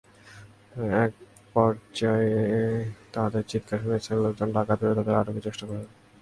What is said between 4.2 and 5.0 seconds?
লোকজন ডাকাত ভেবে